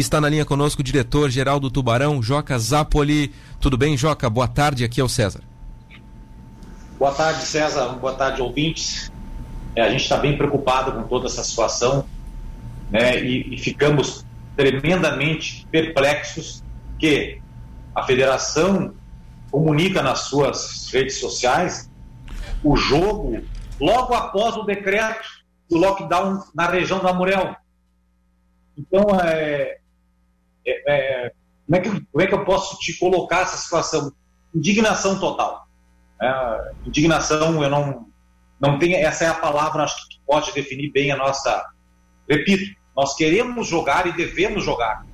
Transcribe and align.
Está 0.00 0.20
na 0.20 0.28
linha 0.28 0.44
conosco 0.44 0.80
o 0.80 0.84
diretor-geral 0.84 1.58
do 1.58 1.72
Tubarão, 1.72 2.22
Joca 2.22 2.56
Zapoli. 2.56 3.34
Tudo 3.60 3.76
bem, 3.76 3.96
Joca? 3.96 4.30
Boa 4.30 4.46
tarde, 4.46 4.84
aqui 4.84 5.00
é 5.00 5.04
o 5.04 5.08
César. 5.08 5.42
Boa 6.96 7.12
tarde, 7.12 7.42
César. 7.42 7.88
Boa 7.94 8.14
tarde, 8.14 8.40
ouvintes. 8.40 9.10
É, 9.74 9.82
a 9.82 9.90
gente 9.90 10.02
está 10.02 10.16
bem 10.16 10.36
preocupado 10.36 10.92
com 10.92 11.02
toda 11.08 11.26
essa 11.26 11.42
situação 11.42 12.04
né, 12.92 13.20
e, 13.20 13.52
e 13.52 13.58
ficamos 13.58 14.24
tremendamente 14.56 15.66
perplexos 15.68 16.62
que 16.96 17.42
a 17.92 18.04
federação 18.04 18.94
comunica 19.50 20.00
nas 20.00 20.20
suas 20.28 20.88
redes 20.92 21.18
sociais 21.18 21.90
o 22.62 22.76
jogo 22.76 23.42
logo 23.80 24.14
após 24.14 24.56
o 24.58 24.62
decreto 24.62 25.28
do 25.68 25.76
lockdown 25.76 26.44
na 26.54 26.68
região 26.68 27.00
da 27.00 27.10
Amurel. 27.10 27.56
Então, 28.76 29.02
é, 29.20 29.78
é, 30.70 31.26
é, 31.26 31.32
como, 31.66 31.76
é 31.76 31.80
que, 31.80 31.88
como 31.88 32.22
é 32.22 32.26
que 32.26 32.34
eu 32.34 32.44
posso 32.44 32.78
te 32.78 32.98
colocar 32.98 33.40
essa 33.40 33.56
situação? 33.56 34.12
Indignação 34.54 35.18
total. 35.18 35.66
É, 36.20 36.72
indignação, 36.86 37.62
eu 37.62 37.70
não, 37.70 38.06
não 38.60 38.78
tenho, 38.78 38.96
essa 38.96 39.24
é 39.24 39.28
a 39.28 39.34
palavra 39.34 39.84
acho 39.84 40.08
que 40.08 40.18
pode 40.26 40.52
definir 40.52 40.90
bem 40.90 41.10
a 41.10 41.16
nossa. 41.16 41.64
Repito, 42.28 42.74
nós 42.96 43.14
queremos 43.14 43.66
jogar 43.68 44.06
e 44.06 44.12
devemos 44.12 44.64
jogar, 44.64 45.06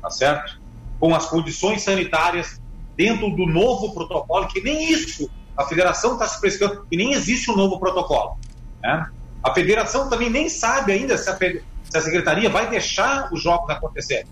tá 0.00 0.10
certo? 0.10 0.60
Com 0.98 1.14
as 1.14 1.26
condições 1.26 1.82
sanitárias 1.82 2.60
dentro 2.96 3.30
do 3.30 3.46
novo 3.46 3.94
protocolo, 3.94 4.48
que 4.48 4.60
nem 4.60 4.90
isso 4.90 5.30
a 5.56 5.64
federação 5.64 6.14
está 6.14 6.26
se 6.26 6.40
pressionando, 6.40 6.86
e 6.90 6.96
nem 6.96 7.12
existe 7.12 7.50
um 7.50 7.56
novo 7.56 7.78
protocolo. 7.78 8.38
Né? 8.80 9.10
A 9.42 9.52
federação 9.52 10.08
também 10.08 10.30
nem 10.30 10.48
sabe 10.48 10.92
ainda 10.92 11.18
se 11.18 11.28
a, 11.28 11.36
se 11.36 11.96
a 11.96 12.00
secretaria 12.00 12.48
vai 12.48 12.70
deixar 12.70 13.32
os 13.32 13.42
jogos 13.42 13.68
acontecer. 13.70 14.26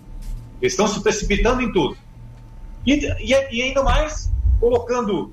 Eles 0.61 0.73
estão 0.73 0.89
se 0.89 1.03
precipitando 1.03 1.63
em 1.63 1.73
tudo. 1.73 1.97
E, 2.87 2.95
e, 2.95 3.33
e 3.51 3.63
ainda 3.63 3.83
mais 3.83 4.33
colocando 4.61 5.33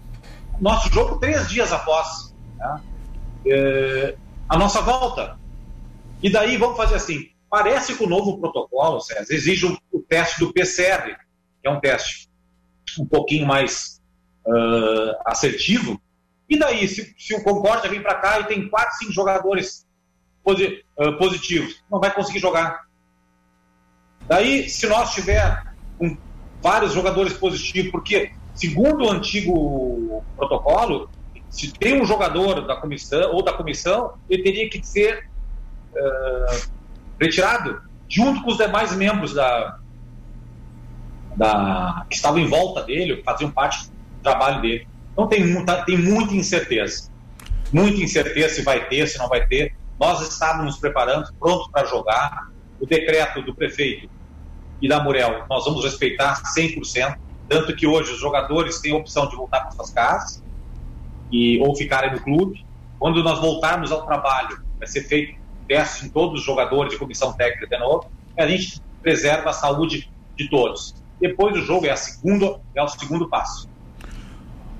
nosso 0.59 0.91
jogo 0.91 1.19
três 1.19 1.49
dias 1.49 1.71
após 1.71 2.33
né? 2.57 2.81
é, 3.47 4.15
a 4.47 4.57
nossa 4.57 4.81
volta. 4.81 5.37
E 6.21 6.29
daí 6.29 6.57
vamos 6.57 6.77
fazer 6.77 6.95
assim: 6.95 7.29
parece 7.49 7.95
que 7.95 8.03
o 8.03 8.09
novo 8.09 8.39
protocolo, 8.39 8.99
César, 8.99 9.33
exige 9.33 9.65
o, 9.65 9.77
o 9.91 10.01
teste 10.01 10.39
do 10.39 10.53
PCR, 10.53 11.15
que 11.61 11.67
é 11.67 11.69
um 11.69 11.79
teste 11.79 12.29
um 12.99 13.05
pouquinho 13.05 13.45
mais 13.45 14.01
uh, 14.45 15.15
assertivo. 15.25 16.01
E 16.49 16.57
daí, 16.57 16.87
se, 16.87 17.15
se 17.17 17.33
o 17.33 17.43
Concórdia 17.43 17.89
vem 17.89 18.01
para 18.01 18.15
cá 18.15 18.39
e 18.39 18.45
tem 18.45 18.69
quatro, 18.69 18.95
cinco 18.97 19.11
jogadores 19.11 19.87
uh, 20.45 21.17
positivos, 21.17 21.83
não 21.89 21.99
vai 21.99 22.13
conseguir 22.13 22.39
jogar. 22.39 22.83
Daí, 24.27 24.69
se 24.69 24.87
nós 24.87 25.13
tiver 25.13 25.63
vários 26.61 26.93
jogadores 26.93 27.33
positivos, 27.33 27.91
porque, 27.91 28.31
segundo 28.55 29.05
o 29.05 29.11
antigo 29.11 30.23
protocolo, 30.37 31.09
se 31.49 31.71
tem 31.73 32.01
um 32.01 32.05
jogador 32.05 32.65
da 32.65 32.77
comissão 32.77 33.31
ou 33.33 33.43
da 33.43 33.53
comissão, 33.53 34.13
ele 34.29 34.41
teria 34.41 34.69
que 34.69 34.81
ser 34.85 35.29
uh, 35.93 36.69
retirado 37.19 37.81
junto 38.07 38.41
com 38.41 38.51
os 38.51 38.57
demais 38.57 38.95
membros 38.95 39.33
da, 39.33 39.77
da 41.35 42.05
que 42.09 42.15
estavam 42.15 42.39
em 42.39 42.47
volta 42.47 42.81
dele, 42.83 43.21
faziam 43.23 43.51
parte 43.51 43.87
do 43.87 44.23
trabalho 44.23 44.61
dele. 44.61 44.87
Então 45.11 45.27
tem 45.27 45.43
tem 45.85 45.97
muita 45.97 46.33
incerteza. 46.33 47.11
Muita 47.71 48.01
incerteza 48.01 48.55
se 48.55 48.61
vai 48.61 48.87
ter, 48.87 49.07
se 49.07 49.17
não 49.17 49.27
vai 49.27 49.45
ter. 49.45 49.75
Nós 49.99 50.21
estávamos 50.27 50.65
nos 50.65 50.77
preparando, 50.77 51.31
prontos 51.39 51.69
para 51.71 51.85
jogar 51.85 52.49
o 52.79 52.85
decreto 52.85 53.41
do 53.41 53.53
prefeito 53.53 54.09
e 54.83 54.87
da 54.89 55.01
Murel, 55.01 55.45
nós 55.49 55.63
vamos 55.63 55.81
respeitar 55.85 56.43
100%, 56.43 57.17
tanto 57.47 57.73
que 57.73 57.87
hoje 57.87 58.11
os 58.11 58.19
jogadores 58.19 58.81
têm 58.81 58.91
a 58.91 58.97
opção 58.97 59.29
de 59.29 59.35
voltar 59.37 59.61
para 59.61 59.71
suas 59.71 59.89
casas 59.91 60.43
e, 61.31 61.57
ou 61.61 61.73
ficarem 61.73 62.11
no 62.11 62.19
clube. 62.19 62.65
Quando 62.99 63.23
nós 63.23 63.39
voltarmos 63.39 63.93
ao 63.93 64.05
trabalho, 64.05 64.61
vai 64.77 64.85
ser 64.85 65.03
feito 65.03 65.41
teste 65.69 66.05
em 66.05 66.09
todos 66.09 66.41
os 66.41 66.45
jogadores 66.45 66.91
de 66.91 66.99
comissão 66.99 67.31
técnica 67.31 67.65
de 67.65 67.79
novo, 67.79 68.11
e 68.37 68.41
a 68.41 68.45
gente 68.45 68.81
preserva 69.01 69.51
a 69.51 69.53
saúde 69.53 70.11
de 70.35 70.49
todos. 70.49 70.93
Depois 71.17 71.53
do 71.53 71.61
jogo 71.61 71.85
é, 71.85 71.91
a 71.91 71.95
segunda, 71.95 72.59
é 72.75 72.83
o 72.83 72.87
segundo 72.89 73.29
passo. 73.29 73.69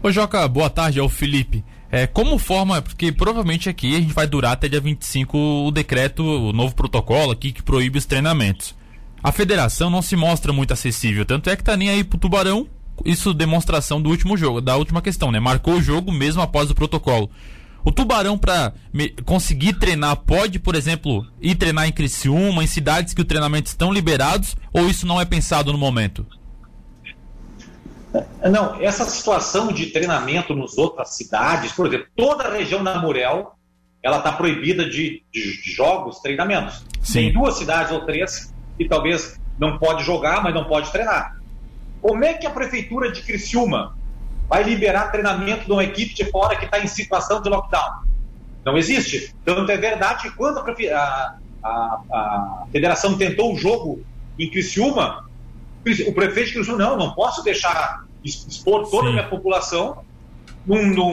Ô 0.01 0.11
Joca, 0.11 0.45
boa 0.49 0.69
tarde, 0.69 0.99
é 0.99 1.01
o 1.01 1.07
Felipe. 1.07 1.63
É, 1.89 2.05
como 2.05 2.37
forma, 2.37 2.81
porque 2.81 3.09
provavelmente 3.13 3.69
aqui 3.69 3.95
a 3.95 4.01
gente 4.01 4.13
vai 4.13 4.27
durar 4.27 4.51
até 4.51 4.67
dia 4.67 4.81
25 4.81 5.37
o 5.37 5.71
decreto, 5.71 6.23
o 6.23 6.51
novo 6.51 6.75
protocolo 6.75 7.31
aqui 7.31 7.53
que 7.53 7.63
proíbe 7.63 7.97
os 7.97 8.05
treinamentos. 8.05 8.75
A 9.23 9.31
federação 9.31 9.89
não 9.89 10.01
se 10.01 10.17
mostra 10.17 10.51
muito 10.51 10.73
acessível, 10.73 11.25
tanto 11.25 11.49
é 11.49 11.55
que 11.55 11.63
tá 11.63 11.77
nem 11.77 11.89
aí 11.89 12.03
pro 12.03 12.19
Tubarão, 12.19 12.67
isso 13.05 13.33
demonstração 13.33 14.01
do 14.01 14.09
último 14.09 14.35
jogo, 14.35 14.59
da 14.59 14.75
última 14.75 15.01
questão, 15.01 15.31
né? 15.31 15.39
Marcou 15.39 15.75
o 15.75 15.81
jogo 15.81 16.11
mesmo 16.11 16.41
após 16.41 16.69
o 16.69 16.75
protocolo. 16.75 17.29
O 17.85 17.91
Tubarão, 17.91 18.37
para 18.37 18.73
conseguir 19.25 19.73
treinar, 19.73 20.15
pode, 20.17 20.59
por 20.59 20.75
exemplo, 20.75 21.25
ir 21.41 21.55
treinar 21.55 21.87
em 21.87 21.91
Criciúma, 21.91 22.63
em 22.63 22.67
cidades 22.67 23.13
que 23.13 23.21
o 23.21 23.25
treinamento 23.25 23.67
estão 23.67 23.91
liberados, 23.91 24.55
ou 24.73 24.87
isso 24.87 25.05
não 25.05 25.19
é 25.19 25.25
pensado 25.25 25.71
no 25.71 25.77
momento? 25.77 26.25
Não, 28.49 28.79
essa 28.81 29.05
situação 29.05 29.71
de 29.71 29.87
treinamento 29.87 30.55
nas 30.55 30.77
outras 30.77 31.15
cidades, 31.15 31.71
por 31.71 31.87
exemplo, 31.87 32.07
toda 32.15 32.43
a 32.43 32.53
região 32.53 32.83
da 32.83 33.01
Murel, 33.01 33.53
ela 34.03 34.17
está 34.17 34.31
proibida 34.31 34.87
de, 34.87 35.23
de, 35.31 35.61
jogos, 35.63 36.19
treinamentos. 36.19 36.85
Sim. 37.01 37.13
Tem 37.13 37.33
duas 37.33 37.55
cidades 37.55 37.91
ou 37.91 38.05
três 38.05 38.52
que 38.77 38.87
talvez 38.87 39.39
não 39.57 39.77
pode 39.77 40.03
jogar, 40.03 40.43
mas 40.43 40.53
não 40.53 40.65
pode 40.65 40.91
treinar. 40.91 41.37
Como 42.01 42.23
é 42.23 42.33
que 42.33 42.45
a 42.45 42.49
prefeitura 42.49 43.11
de 43.11 43.21
Criciúma 43.21 43.95
vai 44.49 44.63
liberar 44.63 45.11
treinamento 45.11 45.65
de 45.65 45.71
uma 45.71 45.83
equipe 45.83 46.13
de 46.13 46.25
fora 46.25 46.55
que 46.55 46.65
está 46.65 46.79
em 46.79 46.87
situação 46.87 47.41
de 47.41 47.49
lockdown? 47.49 48.03
Não 48.65 48.77
existe. 48.77 49.33
Tanto 49.45 49.71
é 49.71 49.77
verdade 49.77 50.23
que 50.23 50.35
quando 50.35 50.59
a, 50.59 51.35
a, 51.63 51.69
a 52.11 52.67
federação 52.71 53.17
tentou 53.17 53.53
o 53.53 53.57
jogo 53.57 54.03
em 54.37 54.49
Criciúma, 54.49 55.29
o 56.07 56.13
prefeito 56.13 56.47
de 56.47 56.53
Criciúma, 56.55 56.77
não, 56.77 56.97
não 56.97 57.13
posso 57.13 57.43
deixar 57.43 58.03
expor 58.23 58.89
toda 58.89 59.03
Sim. 59.03 59.09
a 59.09 59.11
minha 59.11 59.27
população 59.27 60.03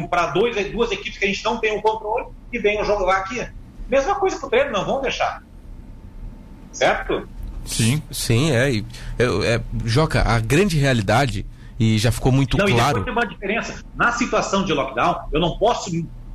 para 0.08 0.26
duas 0.26 0.92
equipes 0.92 1.18
que 1.18 1.24
a 1.24 1.28
gente 1.28 1.44
não 1.44 1.58
tem 1.58 1.76
o 1.76 1.82
controle 1.82 2.26
e 2.52 2.58
venham 2.58 2.84
jogar 2.84 3.18
aqui. 3.18 3.46
Mesma 3.88 4.14
coisa 4.14 4.38
para 4.38 4.46
o 4.46 4.50
treino, 4.50 4.70
não 4.70 4.84
vão 4.84 5.00
deixar. 5.00 5.42
Certo? 6.72 7.28
Sim. 7.70 8.02
Sim, 8.10 8.50
é, 8.50 8.76
é, 8.76 8.82
é, 9.18 9.60
Joca, 9.84 10.22
a 10.22 10.38
grande 10.40 10.76
realidade, 10.78 11.46
e 11.78 11.96
já 11.98 12.12
ficou 12.12 12.30
muito 12.30 12.58
não, 12.58 12.66
claro. 12.66 13.00
E 13.00 13.04
tem 13.04 13.12
uma 13.12 13.26
diferença. 13.26 13.82
Na 13.94 14.12
situação 14.12 14.64
de 14.64 14.72
lockdown, 14.72 15.28
eu 15.32 15.40
não 15.40 15.56
posso 15.56 15.90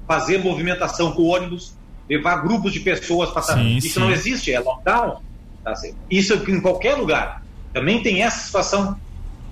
fazer 0.08 0.40
movimentação 0.40 1.12
com 1.12 1.24
ônibus, 1.24 1.76
levar 2.10 2.38
grupos 2.38 2.74
de 2.74 2.80
pessoas 2.80 3.30
para. 3.30 3.62
Isso 3.62 3.94
sim. 3.94 4.00
não 4.00 4.12
existe, 4.12 4.52
é 4.52 4.60
lockdown. 4.60 5.22
Tá? 5.64 5.74
Isso 6.10 6.34
em 6.48 6.62
qualquer 6.62 6.96
lugar. 6.96 7.44
Também 7.74 8.02
tem 8.02 8.24
essa 8.24 8.40
situação. 8.46 9.00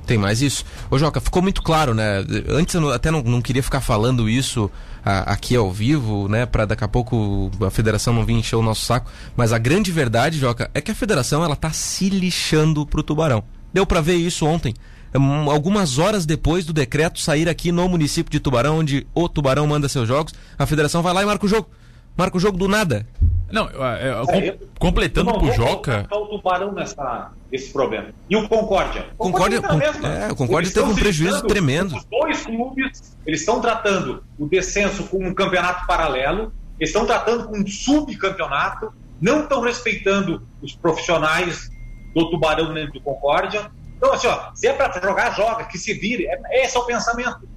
Tem 0.06 0.18
mais 0.18 0.42
isso. 0.42 0.66
Ô 0.92 0.98
Joca, 1.00 1.22
ficou 1.22 1.42
muito 1.42 1.62
claro, 1.62 1.94
né? 1.94 2.26
Antes 2.50 2.76
eu 2.76 2.92
até 2.92 3.10
não, 3.10 3.22
não 3.22 3.42
queria 3.42 3.64
ficar 3.64 3.80
falando 3.80 4.30
isso 4.30 4.70
a, 5.04 5.34
aqui 5.34 5.56
ao 5.56 5.72
vivo, 5.72 6.28
né? 6.28 6.46
Para 6.46 6.66
daqui 6.66 6.84
a 6.84 6.88
pouco 6.88 7.50
a 7.66 7.70
federação 7.70 8.14
não 8.14 8.26
vir 8.26 8.34
encher 8.34 8.56
o 8.56 8.62
nosso 8.62 8.86
saco. 8.86 9.10
Mas 9.36 9.54
a 9.54 9.58
grande 9.58 9.92
verdade, 9.92 10.38
Joca, 10.38 10.70
é 10.74 10.82
que 10.82 10.92
a 10.92 10.96
federação 10.96 11.44
ela 11.44 11.56
tá 11.56 11.72
se 11.72 12.10
lixando 12.10 12.86
pro 12.86 13.04
Tubarão. 13.04 13.44
Deu 13.74 13.86
para 13.86 14.02
ver 14.02 14.16
isso 14.16 14.46
ontem. 14.46 14.74
Um, 15.16 15.50
algumas 15.50 16.00
horas 16.00 16.26
depois 16.26 16.66
do 16.66 16.74
decreto 16.74 17.20
sair 17.20 17.48
aqui 17.48 17.72
no 17.72 17.88
município 17.88 18.32
de 18.32 18.40
Tubarão, 18.40 18.80
onde 18.80 19.06
o 19.14 19.30
Tubarão 19.30 19.68
manda 19.68 19.88
seus 19.88 20.08
jogos, 20.08 20.34
a 20.58 20.66
federação 20.66 21.02
vai 21.02 21.14
lá 21.14 21.22
e 21.22 21.26
marca 21.26 21.46
o 21.46 21.50
jogo. 21.50 21.70
Marca 22.18 22.38
o 22.38 22.40
jogo 22.40 22.58
do 22.58 22.68
nada. 22.68 23.06
Não, 23.54 23.68
é, 23.68 24.10
é, 24.10 24.26
com, 24.26 24.32
é, 24.34 24.58
completando 24.80 25.32
não, 25.32 25.38
pro 25.38 25.52
Joca. 25.52 26.08
o 26.12 26.26
Tubarão 26.26 26.72
nessa, 26.72 27.32
esse 27.52 27.72
problema. 27.72 28.10
E 28.28 28.36
o 28.36 28.50
Concórdia? 28.50 29.06
Concórdia, 29.16 29.62
Concórdia, 29.62 29.94
com, 29.94 30.08
é, 30.08 30.32
o 30.32 30.36
Concórdia 30.36 30.74
teve 30.74 30.90
um 30.90 30.96
prejuízo 30.96 31.44
tremendo. 31.44 31.96
Os 31.96 32.04
dois 32.06 32.44
clubes, 32.44 33.16
eles 33.28 33.42
estão 33.42 33.62
tratando 33.62 34.24
o 34.40 34.48
descenso 34.48 35.04
como 35.04 35.28
um 35.28 35.36
campeonato 35.36 35.86
paralelo, 35.86 36.52
eles 36.80 36.90
estão 36.90 37.06
tratando 37.06 37.48
com 37.48 37.60
um 37.60 37.68
subcampeonato, 37.68 38.92
não 39.22 39.44
estão 39.44 39.62
respeitando 39.62 40.42
os 40.60 40.76
profissionais 40.76 41.70
do 42.16 42.32
Tubarão 42.32 42.74
dentro 42.74 42.94
do 42.94 43.02
Concórdia. 43.02 43.70
Então, 43.96 44.14
assim, 44.14 44.26
ó, 44.26 44.50
se 44.56 44.68
é 44.68 44.74
para 44.74 45.00
jogar, 45.00 45.36
joga, 45.36 45.66
que 45.66 45.78
se 45.78 45.94
vire. 45.94 46.26
É, 46.26 46.66
esse 46.66 46.76
é 46.76 46.80
o 46.80 46.86
pensamento. 46.86 47.48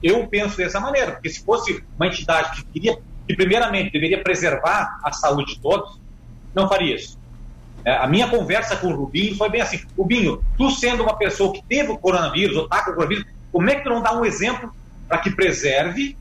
Eu 0.00 0.24
penso 0.28 0.56
dessa 0.56 0.78
maneira, 0.78 1.12
porque 1.12 1.30
se 1.30 1.44
fosse 1.44 1.82
uma 1.96 2.06
entidade 2.06 2.52
que 2.52 2.64
queria 2.66 2.96
que 3.26 3.34
primeiramente 3.34 3.92
deveria 3.92 4.22
preservar 4.22 5.00
a 5.04 5.12
saúde 5.12 5.54
de 5.54 5.60
todos, 5.60 6.00
não 6.54 6.68
faria 6.68 6.96
isso. 6.96 7.18
É, 7.84 7.96
a 7.96 8.06
minha 8.06 8.28
conversa 8.28 8.76
com 8.76 8.88
o 8.88 8.96
Rubinho 8.96 9.36
foi 9.36 9.48
bem 9.48 9.60
assim: 9.60 9.80
Rubinho, 9.96 10.42
tu 10.56 10.70
sendo 10.70 11.02
uma 11.02 11.16
pessoa 11.16 11.52
que 11.52 11.62
teve 11.62 11.90
o 11.90 11.98
coronavírus 11.98 12.56
ou 12.56 12.64
está 12.64 12.84
com 12.84 12.92
o 12.92 12.94
coronavírus, 12.94 13.26
como 13.50 13.68
é 13.68 13.76
que 13.76 13.82
tu 13.82 13.90
não 13.90 14.00
dá 14.00 14.12
um 14.14 14.24
exemplo 14.24 14.72
para 15.08 15.18
que 15.18 15.30
preserve 15.30 16.16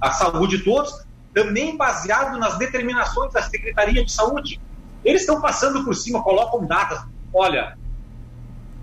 a 0.00 0.10
saúde 0.10 0.58
de 0.58 0.64
todos, 0.64 0.92
também 1.34 1.76
baseado 1.76 2.38
nas 2.38 2.58
determinações 2.58 3.32
da 3.32 3.42
Secretaria 3.42 4.04
de 4.04 4.10
Saúde? 4.10 4.60
Eles 5.04 5.22
estão 5.22 5.40
passando 5.40 5.84
por 5.84 5.94
cima, 5.94 6.22
colocam 6.22 6.66
datas. 6.66 7.04
olha, 7.32 7.76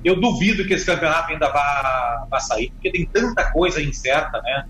eu 0.03 0.19
duvido 0.19 0.65
que 0.65 0.73
esse 0.73 0.85
campeonato 0.85 1.31
ainda 1.31 1.49
vá, 1.49 2.27
vá 2.29 2.39
sair, 2.39 2.71
porque 2.71 2.91
tem 2.91 3.05
tanta 3.05 3.51
coisa 3.51 3.81
incerta, 3.81 4.41
né? 4.41 4.65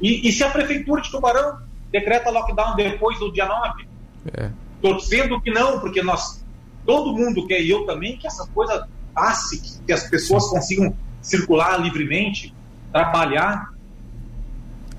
E, 0.00 0.26
e 0.28 0.32
se 0.32 0.42
a 0.42 0.50
prefeitura 0.50 1.02
de 1.02 1.10
Tubarão 1.10 1.58
decreta 1.90 2.30
lockdown 2.30 2.76
depois 2.76 3.18
do 3.18 3.32
dia 3.32 3.46
9? 3.46 3.86
É. 4.34 4.50
Torcendo 4.80 5.40
que 5.40 5.50
não, 5.50 5.80
porque 5.80 6.02
nós, 6.02 6.44
todo 6.86 7.12
mundo 7.12 7.46
quer, 7.46 7.60
e 7.60 7.70
eu 7.70 7.84
também, 7.86 8.16
que 8.16 8.26
essa 8.26 8.46
coisa 8.48 8.88
passe, 9.14 9.80
que, 9.84 9.92
as 9.92 10.08
pessoas 10.08 10.46
consigam 10.48 10.94
circular 11.20 11.78
livremente, 11.78 12.54
trabalhar. 12.92 13.70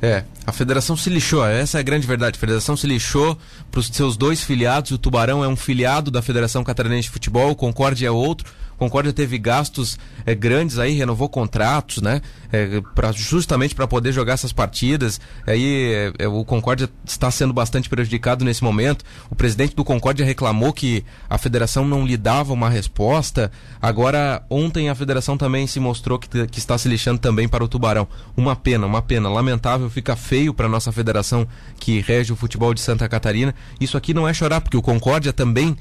É, 0.01 0.23
a 0.45 0.51
federação 0.51 0.97
se 0.97 1.09
lixou, 1.09 1.45
essa 1.45 1.77
é 1.77 1.79
a 1.79 1.83
grande 1.83 2.07
verdade. 2.07 2.37
A 2.37 2.39
federação 2.39 2.75
se 2.75 2.87
lixou 2.87 3.37
para 3.69 3.79
os 3.79 3.87
seus 3.87 4.17
dois 4.17 4.43
filiados. 4.43 4.91
O 4.91 4.97
Tubarão 4.97 5.43
é 5.43 5.47
um 5.47 5.55
filiado 5.55 6.09
da 6.09 6.21
Federação 6.21 6.63
Catarinense 6.63 7.03
de 7.03 7.09
Futebol, 7.11 7.51
o 7.51 7.55
Concórdia 7.55 8.07
é 8.07 8.11
outro. 8.11 8.51
Concórdia 8.81 9.13
teve 9.13 9.37
gastos 9.37 9.99
é, 10.25 10.33
grandes 10.33 10.79
aí, 10.79 10.93
renovou 10.93 11.29
contratos, 11.29 12.01
né? 12.01 12.19
É, 12.51 12.81
pra, 12.95 13.11
justamente 13.11 13.75
para 13.75 13.85
poder 13.85 14.11
jogar 14.11 14.33
essas 14.33 14.51
partidas. 14.51 15.21
Aí 15.45 16.11
é, 16.17 16.27
o 16.27 16.43
Concórdia 16.43 16.89
está 17.05 17.29
sendo 17.29 17.53
bastante 17.53 17.87
prejudicado 17.87 18.43
nesse 18.43 18.63
momento. 18.63 19.05
O 19.29 19.35
presidente 19.35 19.75
do 19.75 19.83
Concórdia 19.83 20.25
reclamou 20.25 20.73
que 20.73 21.05
a 21.29 21.37
federação 21.37 21.85
não 21.85 22.07
lhe 22.07 22.17
dava 22.17 22.53
uma 22.53 22.71
resposta. 22.71 23.51
Agora, 23.79 24.43
ontem 24.49 24.89
a 24.89 24.95
federação 24.95 25.37
também 25.37 25.67
se 25.67 25.79
mostrou 25.79 26.17
que, 26.17 26.47
que 26.47 26.57
está 26.57 26.75
se 26.75 26.89
lixando 26.89 27.19
também 27.19 27.47
para 27.47 27.63
o 27.63 27.67
Tubarão. 27.67 28.07
Uma 28.35 28.55
pena, 28.55 28.87
uma 28.87 29.03
pena. 29.03 29.29
Lamentável, 29.29 29.91
fica 29.91 30.15
feio 30.15 30.55
para 30.55 30.67
nossa 30.67 30.91
federação 30.91 31.47
que 31.79 31.99
rege 31.99 32.33
o 32.33 32.35
futebol 32.35 32.73
de 32.73 32.81
Santa 32.81 33.07
Catarina. 33.07 33.53
Isso 33.79 33.95
aqui 33.95 34.11
não 34.11 34.27
é 34.27 34.33
chorar, 34.33 34.59
porque 34.59 34.75
o 34.75 34.81
Concórdia 34.81 35.31
também 35.31 35.77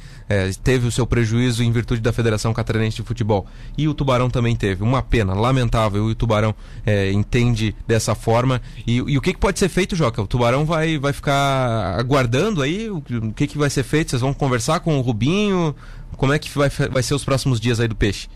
teve 0.62 0.86
o 0.86 0.92
seu 0.92 1.06
prejuízo 1.06 1.64
em 1.64 1.72
virtude 1.72 2.02
da 2.02 2.12
Federação 2.12 2.52
Catarinense 2.52 2.89
de 2.96 3.02
futebol. 3.02 3.46
E 3.76 3.88
o 3.88 3.94
Tubarão 3.94 4.30
também 4.30 4.54
teve. 4.56 4.82
Uma 4.82 5.02
pena, 5.02 5.34
lamentável. 5.34 6.08
E 6.08 6.12
o 6.12 6.14
Tubarão 6.14 6.54
é, 6.84 7.10
entende 7.12 7.74
dessa 7.86 8.14
forma. 8.14 8.60
E, 8.86 8.96
e, 8.96 9.18
o 9.18 9.20
que, 9.20 9.32
que, 9.32 9.38
pode 9.38 9.58
ser 9.58 9.68
feito, 9.68 9.96
Joca? 9.96 10.22
O 10.22 10.26
Tubarão 10.26 10.64
vai, 10.64 10.98
vai 10.98 11.12
ficar 11.12 11.98
aguardando 11.98 12.62
aí? 12.62 12.90
O, 12.90 12.98
o 12.98 13.32
que, 13.32 13.46
que 13.46 13.58
vai 13.58 13.70
ser 13.70 13.82
feito? 13.82 14.10
Vocês 14.10 14.22
vão 14.22 14.34
conversar 14.34 14.80
com 14.80 14.98
o 14.98 15.00
Rubinho? 15.00 15.74
Como 16.16 16.32
é 16.32 16.38
que 16.38 16.50
vai, 16.56 16.68
vai 16.68 17.02
ser 17.02 17.14
os 17.14 17.24
próximos 17.24 17.60
dias 17.60 17.80
aí 17.80 17.88
do 17.88 17.96
Peixe? 17.96 18.28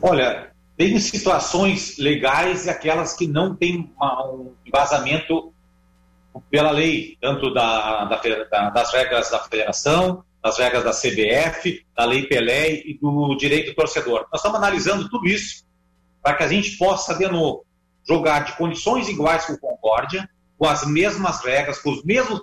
Olha, 0.00 0.50
tem 0.76 0.98
situações 0.98 1.96
legais 1.98 2.66
e 2.66 2.70
aquelas 2.70 3.14
que 3.14 3.26
não 3.26 3.54
têm 3.54 3.90
um 4.00 4.52
embasamento 4.66 5.52
pela 6.50 6.70
lei, 6.70 7.16
tanto 7.20 7.52
da, 7.52 8.04
da, 8.04 8.70
das 8.70 8.92
regras 8.92 9.30
da 9.30 9.38
federação, 9.38 10.24
das 10.42 10.58
regras 10.58 10.82
da 10.82 10.90
CBF, 10.90 11.86
da 11.96 12.04
Lei 12.04 12.26
Pelé 12.26 12.82
e 12.84 12.98
do 13.00 13.36
direito 13.36 13.70
do 13.70 13.74
torcedor. 13.76 14.26
Nós 14.32 14.40
estamos 14.40 14.58
analisando 14.58 15.08
tudo 15.08 15.28
isso 15.28 15.64
para 16.20 16.34
que 16.34 16.42
a 16.42 16.48
gente 16.48 16.76
possa, 16.76 17.14
de 17.14 17.28
novo, 17.28 17.64
jogar 18.06 18.40
de 18.40 18.56
condições 18.56 19.08
iguais 19.08 19.44
com 19.44 19.52
o 19.52 19.58
Concórdia, 19.58 20.28
com 20.58 20.66
as 20.66 20.84
mesmas 20.84 21.44
regras, 21.44 21.78
com 21.78 21.90
os 21.90 22.04
mesmos 22.04 22.40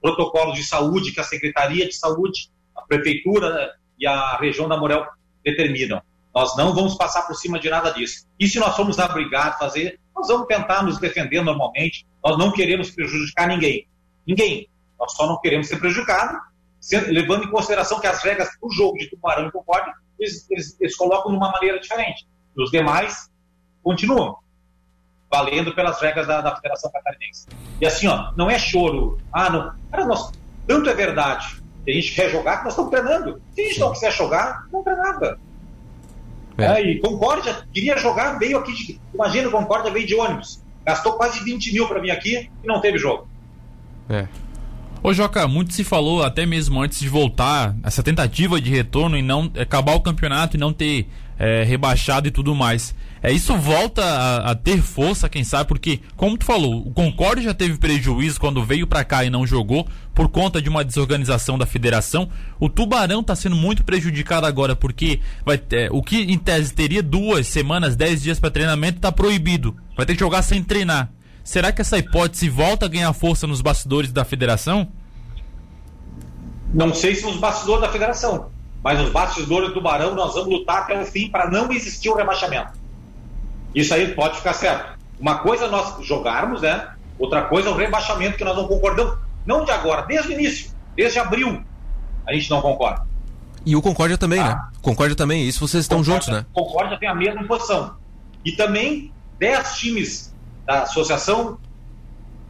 protocolos 0.00 0.56
de 0.56 0.64
saúde 0.64 1.12
que 1.12 1.20
a 1.20 1.24
Secretaria 1.24 1.86
de 1.86 1.94
Saúde, 1.94 2.50
a 2.74 2.82
Prefeitura 2.82 3.74
e 3.98 4.06
a 4.06 4.36
região 4.38 4.68
da 4.68 4.78
Morel 4.78 5.06
determinam. 5.44 6.00
Nós 6.34 6.56
não 6.56 6.74
vamos 6.74 6.94
passar 6.94 7.22
por 7.22 7.34
cima 7.34 7.58
de 7.58 7.68
nada 7.68 7.90
disso. 7.90 8.26
E 8.38 8.46
se 8.46 8.58
nós 8.58 8.76
formos 8.76 8.98
obrigados 8.98 9.56
a 9.56 9.58
fazer, 9.58 9.98
nós 10.14 10.28
vamos 10.28 10.46
tentar 10.46 10.82
nos 10.82 10.98
defender 10.98 11.42
normalmente. 11.42 12.06
Nós 12.22 12.38
não 12.38 12.52
queremos 12.52 12.90
prejudicar 12.90 13.48
ninguém. 13.48 13.86
Ninguém. 14.26 14.68
Nós 14.98 15.12
só 15.12 15.26
não 15.26 15.40
queremos 15.40 15.68
ser 15.68 15.78
prejudicados 15.78 16.38
levando 16.92 17.44
em 17.44 17.50
consideração 17.50 18.00
que 18.00 18.06
as 18.06 18.22
regras 18.22 18.48
do 18.60 18.70
jogo 18.70 18.96
de 18.96 19.10
Tubarão 19.10 19.48
e 19.48 19.52
Concórdia, 19.52 19.92
eles, 20.18 20.46
eles, 20.50 20.76
eles 20.80 20.96
colocam 20.96 21.30
de 21.30 21.36
uma 21.36 21.50
maneira 21.50 21.78
diferente. 21.80 22.26
E 22.56 22.62
os 22.62 22.70
demais 22.70 23.30
continuam 23.82 24.36
valendo 25.30 25.74
pelas 25.74 26.00
regras 26.00 26.26
da, 26.26 26.40
da 26.40 26.54
Federação 26.54 26.90
Catarinense. 26.90 27.46
E 27.80 27.86
assim, 27.86 28.06
ó, 28.06 28.32
não 28.36 28.50
é 28.50 28.58
choro. 28.58 29.18
Ah, 29.32 29.50
não. 29.50 29.74
Cara, 29.90 30.06
nós, 30.06 30.32
tanto 30.66 30.88
é 30.88 30.94
verdade 30.94 31.62
que 31.84 31.90
a 31.90 31.94
gente 31.94 32.14
quer 32.14 32.30
jogar 32.30 32.58
que 32.58 32.64
nós 32.64 32.72
estamos 32.72 32.90
treinando. 32.90 33.42
Se 33.52 33.60
a 33.60 33.64
gente 33.64 33.80
não 33.80 33.92
quiser 33.92 34.12
jogar, 34.12 34.66
não 34.72 34.82
treinava. 34.82 35.38
É. 36.58 36.64
É, 36.64 36.82
e 36.82 37.00
Concórdia 37.00 37.66
queria 37.72 37.96
jogar, 37.96 38.38
veio 38.38 38.58
aqui. 38.58 38.72
De, 38.72 39.00
imagina, 39.12 39.50
Concórdia 39.50 39.90
veio 39.90 40.06
de 40.06 40.14
ônibus. 40.14 40.62
Gastou 40.84 41.14
quase 41.14 41.40
20 41.44 41.72
mil 41.72 41.86
para 41.86 42.00
vir 42.00 42.10
aqui 42.10 42.50
e 42.62 42.66
não 42.66 42.80
teve 42.80 42.98
jogo. 42.98 43.28
É. 44.08 44.26
Ô 45.06 45.14
Joca, 45.14 45.46
muito 45.46 45.72
se 45.72 45.84
falou 45.84 46.24
até 46.24 46.44
mesmo 46.44 46.82
antes 46.82 46.98
de 46.98 47.08
voltar, 47.08 47.76
essa 47.84 48.02
tentativa 48.02 48.60
de 48.60 48.72
retorno 48.72 49.16
e 49.16 49.22
não 49.22 49.48
acabar 49.56 49.94
o 49.94 50.00
campeonato 50.00 50.56
e 50.56 50.58
não 50.58 50.72
ter 50.72 51.06
é, 51.38 51.62
rebaixado 51.62 52.26
e 52.26 52.32
tudo 52.32 52.56
mais. 52.56 52.92
É, 53.22 53.30
isso 53.30 53.56
volta 53.56 54.02
a, 54.02 54.50
a, 54.50 54.54
ter 54.56 54.82
força, 54.82 55.28
quem 55.28 55.44
sabe, 55.44 55.68
porque, 55.68 56.00
como 56.16 56.36
tu 56.36 56.44
falou, 56.44 56.84
o 56.84 56.90
Concorde 56.90 57.44
já 57.44 57.54
teve 57.54 57.78
prejuízo 57.78 58.40
quando 58.40 58.64
veio 58.64 58.84
para 58.84 59.04
cá 59.04 59.24
e 59.24 59.30
não 59.30 59.46
jogou, 59.46 59.86
por 60.12 60.28
conta 60.28 60.60
de 60.60 60.68
uma 60.68 60.84
desorganização 60.84 61.56
da 61.56 61.66
federação. 61.66 62.28
O 62.58 62.68
Tubarão 62.68 63.20
está 63.20 63.36
sendo 63.36 63.54
muito 63.54 63.84
prejudicado 63.84 64.44
agora, 64.44 64.74
porque 64.74 65.20
vai 65.44 65.62
é, 65.70 65.88
o 65.92 66.02
que 66.02 66.22
em 66.22 66.36
tese 66.36 66.74
teria 66.74 67.00
duas 67.00 67.46
semanas, 67.46 67.94
dez 67.94 68.24
dias 68.24 68.40
para 68.40 68.50
treinamento, 68.50 68.96
está 68.96 69.12
proibido. 69.12 69.76
Vai 69.96 70.04
ter 70.04 70.14
que 70.14 70.20
jogar 70.20 70.42
sem 70.42 70.64
treinar. 70.64 71.12
Será 71.46 71.70
que 71.70 71.80
essa 71.80 71.96
hipótese 71.96 72.48
volta 72.48 72.86
a 72.86 72.88
ganhar 72.88 73.12
força 73.12 73.46
nos 73.46 73.60
bastidores 73.60 74.10
da 74.10 74.24
federação? 74.24 74.88
Não 76.74 76.92
sei 76.92 77.14
se 77.14 77.24
nos 77.24 77.36
bastidores 77.36 77.82
da 77.82 77.88
federação, 77.88 78.50
mas 78.82 78.98
nos 78.98 79.12
bastidores 79.12 79.72
do 79.72 79.80
Barão 79.80 80.16
nós 80.16 80.34
vamos 80.34 80.50
lutar 80.50 80.78
até 80.78 81.00
o 81.00 81.06
fim 81.06 81.30
para 81.30 81.48
não 81.48 81.70
existir 81.70 82.08
o 82.08 82.16
rebaixamento. 82.16 82.72
Isso 83.72 83.94
aí 83.94 84.12
pode 84.12 84.38
ficar 84.38 84.54
certo. 84.54 84.98
Uma 85.20 85.38
coisa 85.38 85.66
é 85.66 85.68
nós 85.68 86.04
jogarmos, 86.04 86.62
né? 86.62 86.88
Outra 87.16 87.42
coisa 87.42 87.68
é 87.68 87.72
o 87.72 87.76
rebaixamento 87.76 88.36
que 88.36 88.44
nós 88.44 88.56
não 88.56 88.66
concordamos. 88.66 89.16
Não 89.46 89.64
de 89.64 89.70
agora, 89.70 90.02
desde 90.02 90.30
o 90.30 90.32
início, 90.32 90.72
desde 90.96 91.20
abril, 91.20 91.62
a 92.26 92.32
gente 92.34 92.50
não 92.50 92.60
concorda. 92.60 93.06
E 93.64 93.76
o 93.76 93.80
Concórdia 93.80 94.18
também, 94.18 94.40
né? 94.40 94.50
Ah. 94.50 94.68
Concórdia 94.82 95.14
também, 95.14 95.46
isso 95.46 95.60
vocês 95.60 95.84
estão 95.84 95.98
Concórdia, 95.98 96.24
juntos, 96.24 96.40
né? 96.40 96.46
Concórdia 96.52 96.98
tem 96.98 97.08
a 97.08 97.14
mesma 97.14 97.44
posição. 97.44 97.94
E 98.44 98.50
também 98.50 99.12
10 99.38 99.76
times 99.76 100.35
da 100.66 100.82
Associação 100.82 101.58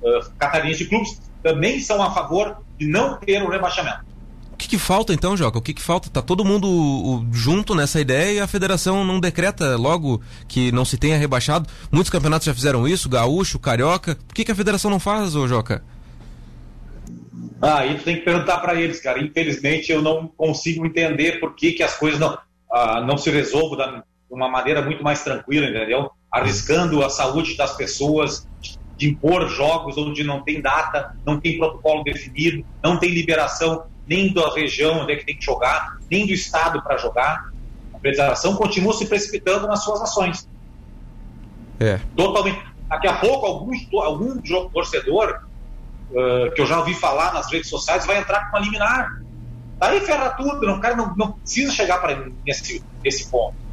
uh, 0.03 0.31
Catarinense 0.39 0.85
de 0.85 0.89
Clubes 0.89 1.21
também 1.43 1.79
são 1.81 2.03
a 2.03 2.11
favor 2.11 2.57
de 2.79 2.87
não 2.87 3.19
ter 3.19 3.43
o 3.43 3.49
rebaixamento. 3.49 4.07
O 4.53 4.57
que, 4.57 4.69
que 4.69 4.79
falta 4.79 5.13
então, 5.13 5.37
Joca? 5.37 5.59
O 5.59 5.63
que, 5.63 5.75
que 5.75 5.83
falta? 5.83 6.09
Tá 6.09 6.23
todo 6.23 6.43
mundo 6.43 7.27
junto 7.31 7.75
nessa 7.75 8.01
ideia 8.01 8.33
e 8.33 8.41
a 8.41 8.47
federação 8.47 9.05
não 9.05 9.21
decreta 9.21 9.77
logo 9.77 10.23
que 10.49 10.73
não 10.73 10.83
se 10.83 10.97
tenha 10.97 11.19
rebaixado. 11.19 11.69
Muitos 11.93 12.09
campeonatos 12.09 12.47
já 12.47 12.55
fizeram 12.55 12.89
isso, 12.89 13.07
gaúcho, 13.07 13.59
carioca. 13.59 14.15
Por 14.15 14.35
que, 14.35 14.47
que 14.47 14.51
a 14.51 14.55
federação 14.55 14.91
não 14.91 14.99
faz, 14.99 15.37
ô 15.37 15.47
Joca? 15.47 15.85
Ah, 17.61 17.81
aí 17.81 17.99
tu 17.99 18.05
tem 18.05 18.17
que 18.17 18.23
perguntar 18.23 18.59
para 18.59 18.81
eles, 18.81 18.99
cara. 18.99 19.21
Infelizmente 19.21 19.93
eu 19.93 20.01
não 20.01 20.27
consigo 20.27 20.87
entender 20.87 21.39
por 21.39 21.55
que, 21.55 21.73
que 21.73 21.83
as 21.83 21.95
coisas 21.95 22.19
não, 22.19 22.39
ah, 22.73 23.03
não 23.03 23.19
se 23.19 23.31
resolvam 23.31 23.77
de 23.77 24.03
uma 24.31 24.49
maneira 24.49 24.81
muito 24.81 25.05
mais 25.05 25.23
tranquila, 25.23 25.67
entendeu? 25.67 26.11
Arriscando 26.37 27.03
a 27.03 27.09
saúde 27.09 27.57
das 27.57 27.75
pessoas, 27.77 28.47
de 28.97 29.09
impor 29.09 29.49
jogos 29.49 29.97
onde 29.97 30.23
não 30.23 30.43
tem 30.43 30.61
data, 30.61 31.17
não 31.25 31.41
tem 31.41 31.59
protocolo 31.59 32.05
definido, 32.05 32.65
não 32.83 32.99
tem 32.99 33.11
liberação 33.11 33.85
nem 34.07 34.33
da 34.33 34.53
região 34.53 35.01
onde 35.01 35.13
é 35.13 35.17
que 35.17 35.25
tem 35.25 35.37
que 35.37 35.45
jogar, 35.45 35.97
nem 36.11 36.27
do 36.27 36.33
estado 36.33 36.83
para 36.83 36.99
jogar. 36.99 37.51
A 37.93 37.99
federação 37.99 38.55
continua 38.55 38.93
se 38.93 39.07
precipitando 39.07 39.67
nas 39.67 39.83
suas 39.83 40.01
ações. 40.03 40.47
É. 41.81 41.99
Totalmente. 42.15 42.63
Daqui 42.89 43.09
a 43.09 43.17
pouco, 43.17 43.47
algum, 43.47 43.73
algum 44.01 44.41
torcedor 44.71 45.43
uh, 46.11 46.55
que 46.55 46.61
eu 46.61 46.67
já 46.67 46.79
ouvi 46.79 46.95
falar 46.95 47.33
nas 47.33 47.51
redes 47.51 47.69
sociais 47.69 48.07
vai 48.07 48.19
entrar 48.19 48.51
com 48.51 48.57
uma 48.57 48.65
liminar. 48.65 49.23
Daí 49.79 50.01
ferra 50.01 50.31
tudo, 50.31 50.71
o 50.71 50.81
cara 50.81 50.97
não, 50.97 51.15
não 51.17 51.33
precisa 51.33 51.73
chegar 51.73 51.99
para 51.99 52.29
esse, 52.47 52.83
esse 53.03 53.31
ponto. 53.31 53.66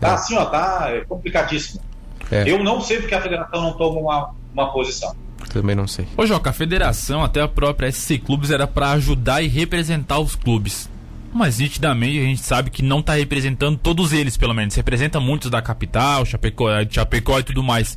Tá 0.00 0.08
é. 0.08 0.12
assim, 0.12 0.36
ó, 0.36 0.46
tá 0.46 0.86
é 0.88 1.00
complicadíssimo. 1.00 1.82
É. 2.30 2.50
Eu 2.50 2.62
não 2.62 2.80
sei 2.80 2.98
porque 2.98 3.14
a 3.14 3.20
federação 3.20 3.60
não 3.60 3.72
toma 3.76 4.00
uma, 4.00 4.30
uma 4.52 4.72
posição. 4.72 5.14
Também 5.52 5.74
não 5.74 5.86
sei. 5.86 6.06
Ô 6.16 6.24
Joca, 6.24 6.50
a 6.50 6.52
federação, 6.52 7.24
até 7.24 7.40
a 7.40 7.48
própria 7.48 7.90
SC 7.90 8.18
Clubes, 8.18 8.50
era 8.50 8.66
para 8.66 8.92
ajudar 8.92 9.42
e 9.42 9.48
representar 9.48 10.18
os 10.20 10.34
clubes. 10.34 10.88
Mas 11.32 11.58
nitidamente 11.58 12.18
a 12.18 12.22
gente 12.22 12.40
sabe 12.40 12.70
que 12.70 12.82
não 12.82 13.00
está 13.00 13.14
representando 13.14 13.78
todos 13.78 14.12
eles, 14.12 14.36
pelo 14.36 14.54
menos. 14.54 14.74
Representa 14.74 15.20
muitos 15.20 15.50
da 15.50 15.62
capital, 15.62 16.24
Chapecó, 16.24 16.68
Chapecó 16.88 17.38
e 17.38 17.42
tudo 17.42 17.62
mais. 17.62 17.96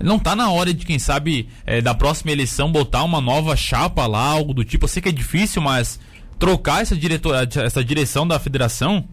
Não 0.00 0.16
está 0.16 0.34
na 0.34 0.50
hora 0.50 0.72
de, 0.72 0.84
quem 0.84 0.98
sabe, 0.98 1.48
é, 1.64 1.80
da 1.80 1.94
próxima 1.94 2.32
eleição 2.32 2.70
botar 2.70 3.04
uma 3.04 3.20
nova 3.20 3.56
chapa 3.56 4.06
lá, 4.06 4.24
algo 4.24 4.52
do 4.52 4.64
tipo. 4.64 4.84
Eu 4.84 4.88
sei 4.88 5.00
que 5.00 5.08
é 5.08 5.12
difícil, 5.12 5.62
mas 5.62 6.00
trocar 6.38 6.82
essa, 6.82 6.96
diretor, 6.96 7.34
essa 7.34 7.82
direção 7.82 8.26
da 8.26 8.38
federação 8.38 9.04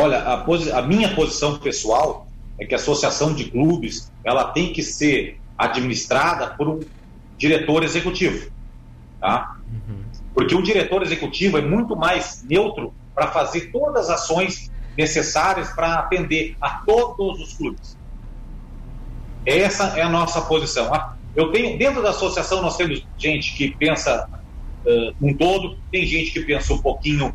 Olha, 0.00 0.18
a, 0.20 0.78
a, 0.78 0.82
minha 0.82 1.14
posição 1.14 1.58
pessoal 1.58 2.26
é 2.58 2.64
que 2.64 2.74
a 2.74 2.78
associação 2.78 3.34
de 3.34 3.50
clubes 3.50 4.10
ela 4.24 4.44
tem 4.44 4.72
que 4.72 4.82
ser 4.82 5.38
administrada 5.58 6.54
por 6.54 6.68
um 6.68 6.80
diretor 7.36 7.84
executivo, 7.84 8.50
tá? 9.20 9.58
Uhum. 9.70 10.02
Porque 10.32 10.54
o 10.54 10.62
diretor 10.62 11.02
executivo 11.02 11.58
é 11.58 11.60
muito 11.60 11.94
mais 11.94 12.42
neutro 12.48 12.94
para 13.14 13.26
fazer 13.26 13.70
todas 13.70 14.08
as 14.08 14.22
ações 14.22 14.70
necessárias 14.96 15.68
para 15.70 15.98
atender 15.98 16.56
a 16.62 16.70
todos 16.86 17.38
os 17.38 17.52
clubes. 17.52 17.98
Essa 19.44 19.98
é 19.98 20.02
a 20.02 20.08
nossa 20.08 20.40
posição. 20.40 20.94
Ah, 20.94 21.14
eu 21.36 21.52
tenho 21.52 21.78
dentro 21.78 22.02
da 22.02 22.10
associação 22.10 22.62
nós 22.62 22.76
temos 22.78 23.06
gente 23.18 23.54
que 23.54 23.70
pensa 23.76 24.28
uh, 24.86 25.14
um 25.20 25.34
todo, 25.34 25.76
tem 25.92 26.06
gente 26.06 26.32
que 26.32 26.40
pensa 26.40 26.72
um 26.72 26.78
pouquinho 26.78 27.34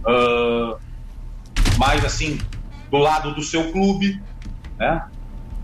uh, 0.00 0.85
mais 1.76 2.04
assim 2.04 2.38
do 2.90 2.98
lado 2.98 3.34
do 3.34 3.42
seu 3.42 3.72
clube, 3.72 4.20
né? 4.78 5.06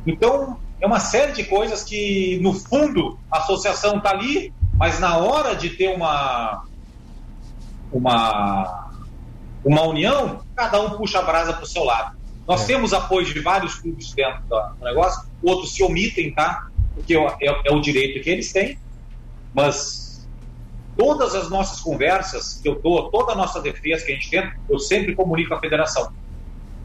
Então 0.06 0.58
é 0.80 0.86
uma 0.86 0.98
série 0.98 1.32
de 1.32 1.44
coisas 1.44 1.84
que 1.84 2.38
no 2.42 2.52
fundo 2.52 3.18
a 3.30 3.38
associação 3.38 3.98
está 3.98 4.10
ali, 4.10 4.52
mas 4.74 4.98
na 4.98 5.16
hora 5.16 5.54
de 5.54 5.70
ter 5.70 5.94
uma 5.94 6.64
uma 7.92 8.90
uma 9.64 9.82
união, 9.82 10.40
cada 10.56 10.80
um 10.80 10.90
puxa 10.96 11.20
a 11.20 11.22
brasa 11.22 11.52
para 11.52 11.62
o 11.62 11.66
seu 11.66 11.84
lado. 11.84 12.16
Nós 12.48 12.64
é. 12.64 12.66
temos 12.66 12.92
apoio 12.92 13.24
de 13.24 13.38
vários 13.40 13.76
clubes 13.76 14.12
dentro 14.12 14.42
do 14.48 14.84
negócio, 14.84 15.24
outros 15.42 15.72
se 15.72 15.82
omitem, 15.84 16.32
tá? 16.32 16.68
Porque 16.94 17.16
é, 17.16 17.36
é, 17.40 17.60
é 17.66 17.72
o 17.72 17.80
direito 17.80 18.22
que 18.22 18.28
eles 18.28 18.52
têm, 18.52 18.76
mas 19.54 20.01
todas 20.96 21.34
as 21.34 21.48
nossas 21.50 21.80
conversas 21.80 22.60
que 22.62 22.68
eu 22.68 22.80
dou, 22.80 23.10
toda 23.10 23.32
a 23.32 23.34
nossa 23.34 23.60
defesa 23.60 24.04
que 24.04 24.12
a 24.12 24.14
gente 24.14 24.30
tem, 24.30 24.52
eu 24.68 24.78
sempre 24.78 25.14
comunico 25.14 25.54
a 25.54 25.60
federação. 25.60 26.12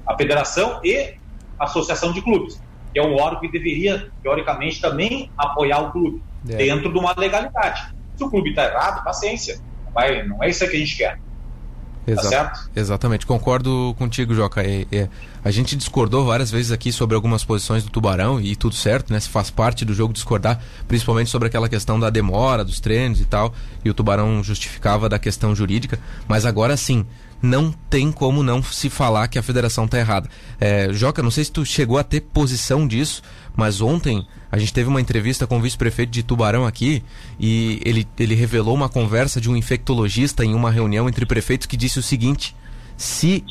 A 0.05 0.15
federação 0.15 0.79
e 0.83 1.15
a 1.59 1.65
associação 1.65 2.13
de 2.13 2.21
clubes, 2.21 2.61
que 2.93 2.99
é 2.99 3.03
um 3.03 3.15
órgão 3.15 3.41
que 3.41 3.49
deveria, 3.49 4.09
teoricamente, 4.23 4.79
também 4.79 5.31
apoiar 5.37 5.79
o 5.79 5.91
clube, 5.91 6.21
é. 6.49 6.55
dentro 6.55 6.91
de 6.91 6.97
uma 6.97 7.13
legalidade. 7.17 7.93
Se 8.15 8.23
o 8.23 8.29
clube 8.29 8.51
está 8.51 8.65
errado, 8.65 9.03
paciência. 9.03 9.59
Vai, 9.93 10.23
não 10.23 10.43
é 10.43 10.49
isso 10.49 10.67
que 10.67 10.75
a 10.75 10.79
gente 10.79 10.97
quer. 10.97 11.19
Exa 12.07 12.21
tá 12.21 12.29
certo? 12.29 12.69
Exatamente, 12.73 13.25
concordo 13.25 13.93
contigo, 13.97 14.33
Joca. 14.33 14.61
É, 14.63 14.87
é, 14.89 15.09
a 15.43 15.51
gente 15.51 15.75
discordou 15.75 16.25
várias 16.25 16.49
vezes 16.49 16.71
aqui 16.71 16.91
sobre 16.91 17.15
algumas 17.15 17.43
posições 17.43 17.83
do 17.83 17.89
Tubarão 17.89 18.39
e 18.39 18.55
tudo 18.55 18.75
certo, 18.75 19.11
né? 19.11 19.19
Se 19.19 19.27
faz 19.27 19.49
parte 19.49 19.83
do 19.83 19.93
jogo 19.93 20.13
discordar, 20.13 20.61
principalmente 20.87 21.29
sobre 21.29 21.49
aquela 21.49 21.67
questão 21.67 21.99
da 21.99 22.09
demora 22.09 22.63
dos 22.63 22.79
treinos 22.79 23.19
e 23.19 23.25
tal. 23.25 23.53
E 23.83 23.89
o 23.89 23.93
Tubarão 23.93 24.41
justificava 24.41 25.09
da 25.09 25.19
questão 25.19 25.53
jurídica, 25.53 25.99
mas 26.27 26.45
agora 26.45 26.77
sim 26.77 27.05
não 27.41 27.71
tem 27.89 28.11
como 28.11 28.41
não 28.41 28.61
se 28.63 28.89
falar 28.89 29.27
que 29.27 29.37
a 29.37 29.43
federação 29.43 29.85
está 29.85 29.99
errada. 29.99 30.29
É, 30.59 30.91
Joca, 30.91 31.21
não 31.21 31.31
sei 31.31 31.43
se 31.43 31.51
tu 31.51 31.65
chegou 31.65 31.97
a 31.97 32.03
ter 32.03 32.21
posição 32.21 32.87
disso, 32.87 33.21
mas 33.55 33.81
ontem 33.81 34.25
a 34.51 34.57
gente 34.57 34.73
teve 34.73 34.89
uma 34.89 35.01
entrevista 35.01 35.45
com 35.45 35.57
o 35.57 35.61
vice-prefeito 35.61 36.11
de 36.11 36.23
Tubarão 36.23 36.65
aqui 36.65 37.03
e 37.39 37.81
ele, 37.85 38.07
ele 38.17 38.35
revelou 38.35 38.73
uma 38.73 38.89
conversa 38.89 39.39
de 39.39 39.49
um 39.49 39.55
infectologista 39.55 40.43
em 40.43 40.53
uma 40.53 40.71
reunião 40.71 41.07
entre 41.07 41.25
prefeitos 41.25 41.67
que 41.67 41.77
disse 41.77 41.99
o 41.99 42.03
seguinte: 42.03 42.55
se 42.95 43.43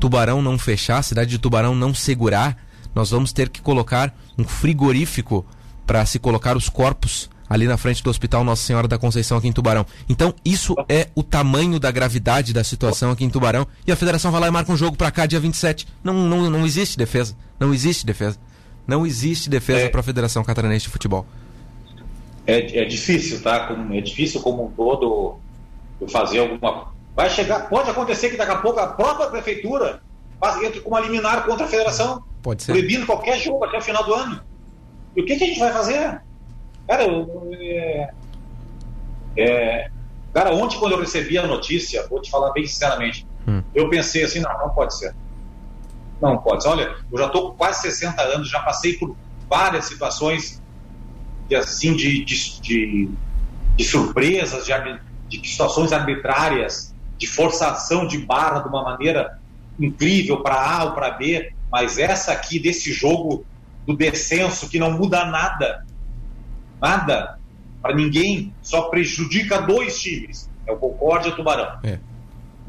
Tubarão 0.00 0.40
não 0.40 0.58
fechar, 0.58 0.98
a 0.98 1.02
cidade 1.02 1.30
de 1.30 1.38
Tubarão 1.38 1.74
não 1.74 1.94
segurar, 1.94 2.56
nós 2.94 3.10
vamos 3.10 3.32
ter 3.32 3.48
que 3.48 3.60
colocar 3.60 4.16
um 4.38 4.44
frigorífico 4.44 5.44
para 5.86 6.04
se 6.06 6.18
colocar 6.18 6.56
os 6.56 6.68
corpos 6.68 7.28
ali 7.48 7.66
na 7.66 7.76
frente 7.76 8.02
do 8.02 8.10
Hospital 8.10 8.44
Nossa 8.44 8.62
Senhora 8.62 8.88
da 8.88 8.98
Conceição 8.98 9.38
aqui 9.38 9.48
em 9.48 9.52
Tubarão. 9.52 9.86
Então, 10.08 10.34
isso 10.44 10.74
é 10.88 11.08
o 11.14 11.22
tamanho 11.22 11.78
da 11.78 11.90
gravidade 11.90 12.52
da 12.52 12.64
situação 12.64 13.10
aqui 13.10 13.24
em 13.24 13.30
Tubarão. 13.30 13.66
E 13.86 13.92
a 13.92 13.96
federação 13.96 14.30
vai 14.30 14.40
lá 14.40 14.48
e 14.48 14.50
marca 14.50 14.72
um 14.72 14.76
jogo 14.76 14.96
para 14.96 15.10
cá 15.10 15.26
dia 15.26 15.40
27. 15.40 15.86
Não, 16.02 16.14
não, 16.14 16.50
não 16.50 16.64
existe 16.64 16.96
defesa. 16.96 17.36
Não 17.58 17.72
existe 17.72 18.06
defesa. 18.06 18.38
Não 18.86 19.06
existe 19.06 19.48
defesa 19.48 19.86
é, 19.86 19.88
para 19.88 20.00
a 20.00 20.02
Federação 20.02 20.44
Catarinense 20.44 20.84
de 20.84 20.90
Futebol. 20.90 21.26
É, 22.46 22.80
é 22.80 22.84
difícil, 22.84 23.42
tá? 23.42 23.74
É 23.92 24.00
difícil 24.00 24.40
como 24.40 24.66
um 24.66 24.70
todo 24.70 25.36
fazer 26.08 26.40
alguma. 26.40 26.92
Vai 27.16 27.30
chegar, 27.30 27.68
pode 27.68 27.88
acontecer 27.90 28.28
que 28.28 28.36
daqui 28.36 28.52
a 28.52 28.56
pouco 28.56 28.80
a 28.80 28.88
própria 28.88 29.28
prefeitura 29.28 30.02
entre 30.62 30.80
com 30.80 30.90
uma 30.90 31.00
liminar 31.00 31.46
contra 31.46 31.64
a 31.64 31.68
federação, 31.68 32.22
pode 32.42 32.62
ser. 32.62 32.72
proibindo 32.72 33.06
qualquer 33.06 33.38
jogo 33.38 33.64
até 33.64 33.78
o 33.78 33.80
final 33.80 34.04
do 34.04 34.12
ano. 34.12 34.40
E 35.16 35.22
o 35.22 35.24
que, 35.24 35.36
que 35.36 35.44
a 35.44 35.46
gente 35.46 35.60
vai 35.60 35.72
fazer? 35.72 36.20
Cara, 36.86 37.04
eu, 37.04 37.50
é, 37.52 38.10
é, 39.36 39.90
cara, 40.32 40.54
ontem 40.54 40.78
quando 40.78 40.92
eu 40.92 41.00
recebi 41.00 41.38
a 41.38 41.46
notícia, 41.46 42.06
vou 42.08 42.20
te 42.20 42.30
falar 42.30 42.52
bem 42.52 42.66
sinceramente, 42.66 43.26
hum. 43.46 43.62
eu 43.74 43.88
pensei 43.88 44.24
assim, 44.24 44.40
não, 44.40 44.52
não 44.58 44.70
pode 44.70 44.96
ser. 44.96 45.14
Não 46.20 46.38
pode 46.38 46.62
ser. 46.62 46.68
Olha, 46.68 46.94
eu 47.10 47.18
já 47.18 47.26
estou 47.26 47.50
com 47.50 47.56
quase 47.56 47.82
60 47.82 48.22
anos, 48.22 48.50
já 48.50 48.60
passei 48.60 48.94
por 48.94 49.16
várias 49.48 49.86
situações 49.86 50.62
de, 51.48 51.54
assim, 51.54 51.94
de, 51.94 52.24
de, 52.24 52.60
de, 52.60 53.10
de 53.76 53.84
surpresas, 53.84 54.66
de, 54.66 55.40
de 55.40 55.48
situações 55.48 55.92
arbitrárias, 55.92 56.94
de 57.18 57.26
forçação 57.26 58.06
de 58.06 58.18
barra 58.18 58.60
de 58.60 58.68
uma 58.68 58.82
maneira 58.82 59.38
incrível 59.78 60.42
para 60.42 60.54
A 60.54 60.84
ou 60.84 60.92
para 60.92 61.10
B, 61.10 61.52
mas 61.70 61.98
essa 61.98 62.32
aqui 62.32 62.58
desse 62.58 62.92
jogo 62.92 63.44
do 63.86 63.96
descenso 63.96 64.68
que 64.68 64.78
não 64.78 64.92
muda 64.92 65.24
nada 65.24 65.84
nada 66.84 67.38
para 67.80 67.94
ninguém, 67.94 68.54
só 68.60 68.82
prejudica 68.82 69.62
dois 69.62 70.00
times, 70.00 70.50
é 70.66 70.72
o 70.72 70.76
Concórdia 70.76 71.30
e 71.30 71.32
o 71.32 71.36
Tubarão. 71.36 71.78
É. 71.82 71.98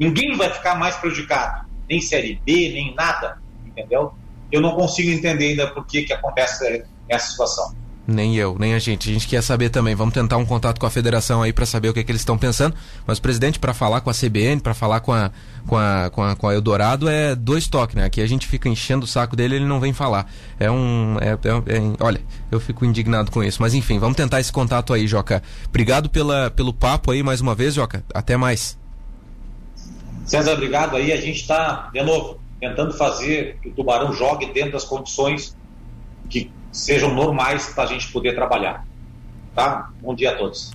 Ninguém 0.00 0.34
vai 0.36 0.50
ficar 0.50 0.74
mais 0.74 0.96
prejudicado, 0.96 1.66
nem 1.88 2.00
Série 2.00 2.40
B, 2.44 2.70
nem 2.72 2.94
nada, 2.94 3.38
entendeu? 3.66 4.14
Eu 4.50 4.62
não 4.62 4.74
consigo 4.74 5.10
entender 5.10 5.48
ainda 5.48 5.66
por 5.68 5.86
que, 5.86 6.02
que 6.02 6.12
acontece 6.14 6.84
essa 7.08 7.30
situação. 7.30 7.74
Nem 8.06 8.36
eu, 8.36 8.56
nem 8.58 8.72
a 8.72 8.78
gente. 8.78 9.10
A 9.10 9.12
gente 9.12 9.26
quer 9.26 9.42
saber 9.42 9.68
também. 9.68 9.94
Vamos 9.94 10.14
tentar 10.14 10.36
um 10.36 10.46
contato 10.46 10.78
com 10.78 10.86
a 10.86 10.90
federação 10.90 11.42
aí 11.42 11.52
para 11.52 11.66
saber 11.66 11.88
o 11.88 11.94
que, 11.94 12.00
é 12.00 12.04
que 12.04 12.12
eles 12.12 12.20
estão 12.20 12.38
pensando. 12.38 12.76
Mas, 13.04 13.18
presidente, 13.18 13.58
para 13.58 13.74
falar 13.74 14.00
com 14.00 14.08
a 14.08 14.14
CBN, 14.14 14.60
para 14.60 14.74
falar 14.74 15.00
com 15.00 15.12
a, 15.12 15.32
com, 15.66 15.76
a, 15.76 16.08
com, 16.10 16.22
a, 16.22 16.36
com 16.36 16.48
a 16.48 16.54
Eldorado, 16.54 17.08
é 17.08 17.34
dois 17.34 17.66
toques, 17.66 17.96
né? 17.96 18.04
Aqui 18.04 18.20
a 18.20 18.26
gente 18.26 18.46
fica 18.46 18.68
enchendo 18.68 19.04
o 19.04 19.08
saco 19.08 19.34
dele 19.34 19.56
ele 19.56 19.64
não 19.64 19.80
vem 19.80 19.92
falar. 19.92 20.30
É 20.58 20.70
um. 20.70 21.16
É, 21.20 21.30
é, 21.30 21.76
é, 21.76 21.82
olha, 21.98 22.20
eu 22.50 22.60
fico 22.60 22.84
indignado 22.84 23.32
com 23.32 23.42
isso. 23.42 23.60
Mas, 23.60 23.74
enfim, 23.74 23.98
vamos 23.98 24.16
tentar 24.16 24.38
esse 24.38 24.52
contato 24.52 24.92
aí, 24.92 25.08
Joca. 25.08 25.42
Obrigado 25.68 26.08
pela, 26.08 26.48
pelo 26.50 26.72
papo 26.72 27.10
aí 27.10 27.24
mais 27.24 27.40
uma 27.40 27.56
vez, 27.56 27.74
Joca. 27.74 28.04
Até 28.14 28.36
mais. 28.36 28.78
César, 30.24 30.52
obrigado 30.52 30.94
aí. 30.96 31.12
A 31.12 31.20
gente 31.20 31.40
está, 31.40 31.90
de 31.92 32.02
novo, 32.02 32.38
tentando 32.60 32.92
fazer 32.92 33.58
que 33.60 33.68
o 33.68 33.72
Tubarão 33.72 34.12
jogue 34.12 34.46
dentro 34.52 34.72
das 34.72 34.84
condições 34.84 35.56
que 36.28 36.50
sejam 36.76 37.14
normais 37.14 37.68
para 37.68 37.84
a 37.84 37.86
gente 37.86 38.12
poder 38.12 38.34
trabalhar. 38.34 38.86
Tá? 39.54 39.90
Bom 40.00 40.14
dia 40.14 40.32
a 40.32 40.36
todos. 40.36 40.72